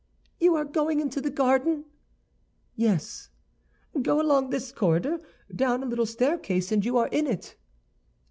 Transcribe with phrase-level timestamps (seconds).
[0.39, 1.85] "You are going into the garden?"
[2.75, 3.29] "Yes."
[4.01, 5.21] "Go along this corridor,
[5.55, 7.55] down a little staircase, and you are in it."